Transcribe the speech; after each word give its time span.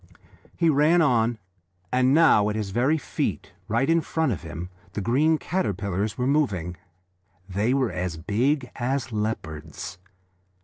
He 0.57 0.67
ran 0.67 0.99
on, 1.03 1.37
and 1.91 2.11
now 2.11 2.49
at 2.49 2.55
his 2.55 2.71
very 2.71 2.97
feet, 2.97 3.51
right 3.67 3.87
in 3.87 4.01
front 4.01 4.31
of 4.31 4.41
him, 4.41 4.69
the 4.93 4.99
green 4.99 5.37
caterpillars 5.37 6.17
were 6.17 6.25
moving. 6.25 6.75
They 7.47 7.75
were 7.75 7.91
as 7.91 8.17
big 8.17 8.71
as 8.77 9.11
leopards. 9.11 9.99